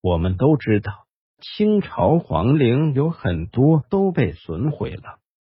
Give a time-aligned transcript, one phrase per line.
[0.00, 0.92] 我们都知道，
[1.40, 5.18] 清朝皇陵有很多都被损毁了。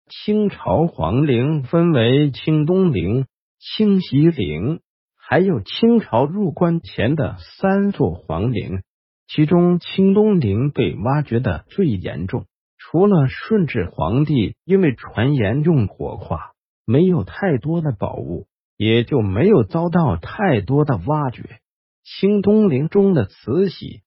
[0.08, 3.26] 清朝皇陵分为清东陵、
[3.58, 4.80] 清西陵，
[5.16, 8.82] 还有清朝入关前的三座皇陵。
[9.26, 12.46] 其中，清东陵被挖掘的最严重。
[12.78, 16.52] 除了顺治皇帝因为传言用火化，
[16.86, 18.46] 没有太多的宝物，
[18.78, 21.58] 也就没有遭到太多的挖掘。
[22.04, 24.00] 清东陵中的慈禧、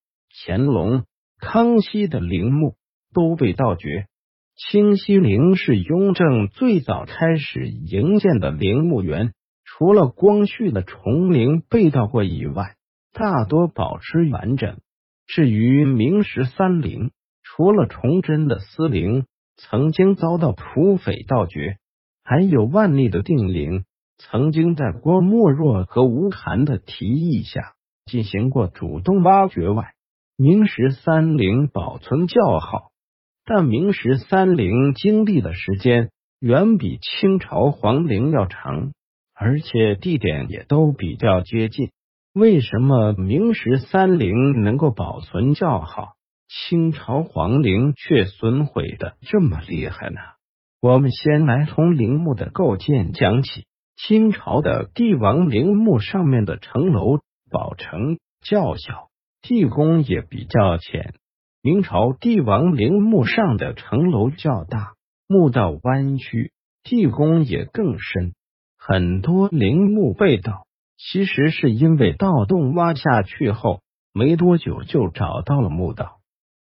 [0.46, 1.06] 乾隆、
[1.40, 2.76] 康熙的陵墓
[3.14, 4.08] 都被盗掘。
[4.56, 12.76] 清西陵是雍正最早开始营建的陵墓园，除了光绪的崇陵被盗过以外，
[13.14, 14.78] 大多保持完整。
[15.26, 17.12] 至于明十三陵，
[17.44, 19.26] 除了崇祯的私陵
[19.58, 21.78] 曾经遭到土匪盗掘，
[22.24, 23.86] 还有万历的定陵
[24.18, 27.74] 曾经在郭沫若和吴晗的提议下
[28.06, 29.94] 进行过主动挖掘外，
[30.42, 32.90] 明十三陵保存较好，
[33.46, 38.92] 但明十三陵经历的时间远比清朝皇陵要长，
[39.36, 41.92] 而且地点也都比较接近。
[42.34, 46.14] 为什么明十三陵能够保存较好？
[46.48, 50.18] 清朝皇陵却损毁的这么厉害呢？
[50.82, 53.66] 我们先来从陵墓的构建讲起。
[53.96, 57.20] 清朝的帝王陵墓上面的城楼
[57.52, 59.11] 宝城较小，
[59.42, 61.14] 地宫也比较浅；
[61.62, 64.94] 明朝帝王陵墓上的城楼较大，
[65.28, 66.52] 墓道弯曲，
[66.84, 68.34] 地宫也更深。
[68.78, 70.66] 很多陵墓被盗，
[70.98, 73.82] 其实是因为盗洞挖下去后
[74.14, 76.18] 没多久就找到了墓道。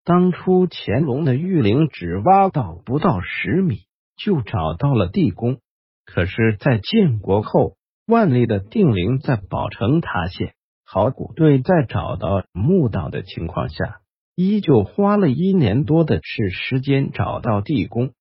[0.04, 3.82] 当初乾隆的御陵只挖到不到十米，
[4.16, 5.58] 就找到了地宫。
[6.06, 7.76] 可是，在建国后，
[8.08, 10.54] 万历的定陵在宝城塌陷，
[10.90, 14.00] 考古队在找到墓道的情况下，
[14.36, 18.14] 依旧花了一年多的是时间找到地宫。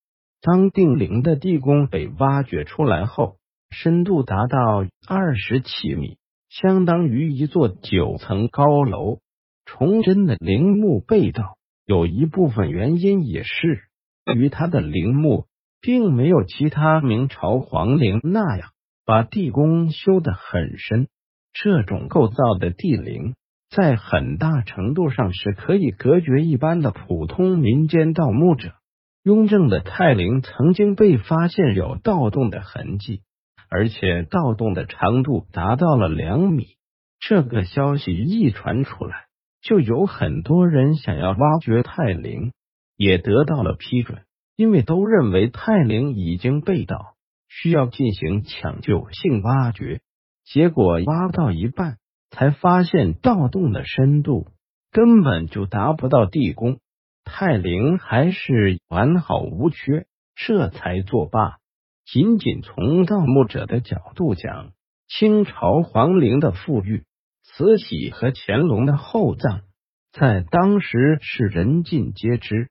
[0.42, 3.36] 当定陵的地宫被挖掘出来后，
[3.70, 6.18] 深度达到二十七米，
[6.48, 9.18] 相当于一座九层高楼。
[9.64, 11.56] 崇祯的陵墓被盗。
[11.84, 13.82] 有一部分原因也是
[14.34, 15.46] 与他的陵墓
[15.80, 18.70] 并没有其他明朝皇陵那样
[19.04, 21.06] 把地宫修得很深。
[21.62, 23.34] 这种构造的地陵
[23.70, 28.72] 在很大程度上是可以隔绝一般的普通民间盗墓者。
[29.22, 33.22] 雍正的泰陵曾经被发现有盗洞的痕迹，
[33.70, 36.76] 而且盗洞的长度达到了两米。
[37.18, 39.24] 这个消息一传出来。
[39.62, 42.52] 就有很多人想要挖掘泰陵，
[42.96, 44.22] 也得到了批准，
[44.54, 47.14] 因为都认为泰陵已经被盗，
[47.48, 50.02] 需要进行抢救性挖掘。
[50.46, 51.98] 结果挖到一半，
[52.30, 54.46] 才发现盗洞的深度
[54.92, 56.78] 根本就达不到地宫，
[57.24, 60.06] 泰陵还是完好无缺，
[60.36, 61.56] 这才作罢。
[62.04, 64.70] 仅仅从盗墓者的角度讲，
[65.08, 67.02] 清朝皇陵的富裕。
[67.42, 69.62] 慈禧和乾隆的厚葬
[70.12, 72.68] 在当时是人尽皆知，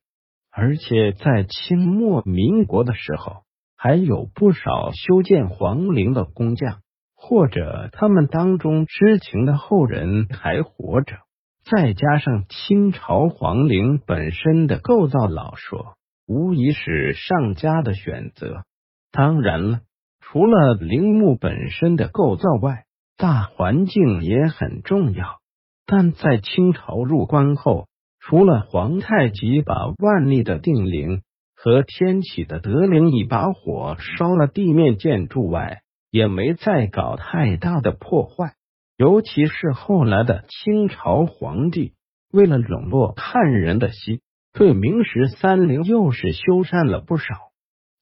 [0.51, 3.43] 而且在清末民国的时候，
[3.75, 6.81] 还有不少修建皇陵的工匠，
[7.15, 11.17] 或者他们当中知情的后人还活着。
[11.63, 15.95] 再加上清朝皇陵本身的构造老说，
[16.27, 18.63] 无疑是上佳的选择。
[19.11, 19.79] 当然了，
[20.19, 22.83] 除了陵墓本身的构造外，
[23.17, 25.39] 大环境也很重要，
[25.87, 27.87] 但在清朝入关后，
[28.19, 31.23] 除了皇太极把万历的定陵
[31.55, 35.81] 和天启的德陵一把火烧了地面建筑外，
[36.15, 38.53] 也没再搞太大的破坏。
[38.95, 41.91] 尤其是后来的清朝皇帝，
[42.31, 44.21] 为了笼络汉人的心，
[44.53, 47.35] 对明十三陵又是修缮了不少。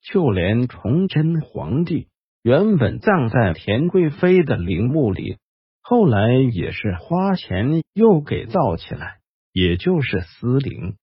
[0.04, 2.08] 就连崇祯皇帝。
[2.44, 5.38] 原本葬在田贵妃的陵墓里，
[5.82, 9.22] 后来也是花钱又给造起来，
[9.54, 10.98] 也就是私陵。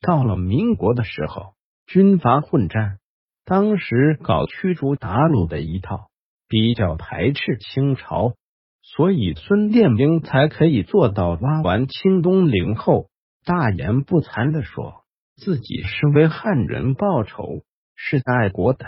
[0.00, 1.52] 到了民国的时候，
[1.86, 3.00] 军阀混战，
[3.44, 6.08] 当时搞驱逐鞑虏的一套，
[6.54, 8.34] 比较排斥清朝，
[8.80, 13.08] 所以孙殿兵才可以做到挖完清东陵后，
[13.44, 15.02] 大言不惭的说
[15.34, 17.64] 自己是为汉人报仇，
[17.96, 18.86] 是爱国的。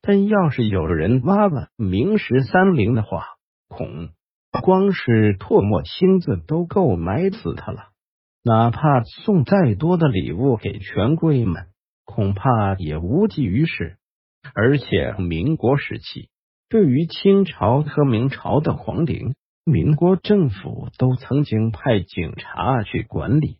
[0.00, 3.22] 但要是有人挖了明十三陵的话，
[3.68, 4.08] 恐
[4.62, 7.88] 光是唾沫星子都够埋死他了。
[8.42, 11.66] 哪怕送再多的礼物给权贵们，
[12.06, 13.98] 恐怕也无济于事。
[14.54, 16.30] 而且民国时期，
[16.74, 23.58] 对于清朝和明朝的皇陵，民国政府都曾经派警察去管理。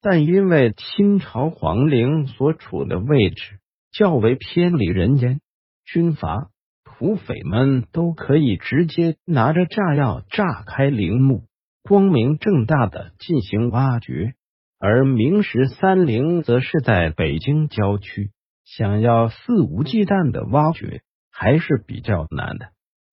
[0.00, 3.58] 但因为清朝皇陵所处的位置
[3.90, 5.40] 较为偏离人间，
[5.84, 6.50] 军阀、
[6.84, 11.42] 土匪们都可以直接拿着炸药炸开陵墓，
[11.82, 14.34] 光明正大的进行挖掘。
[14.78, 18.30] 而明十三陵则是在北京郊区，
[18.64, 21.02] 想要肆无忌惮的挖掘
[21.42, 22.68] 还是比较难的。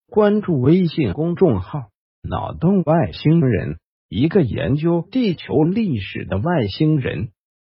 [0.08, 1.86] 关注微信公众号
[2.22, 7.30] “脑洞外星人”，一个研究地球历史的外星人。